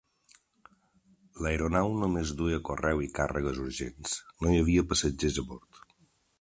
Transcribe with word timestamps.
L'aeronau 1.45 1.91
només 2.05 2.33
duia 2.41 2.59
correu 2.71 3.03
i 3.09 3.11
càrregues 3.19 3.61
urgents; 3.67 4.19
no 4.43 4.55
hi 4.57 4.61
havia 4.65 4.89
passatgers 4.95 5.43
a 5.45 5.49
bord. 5.53 5.83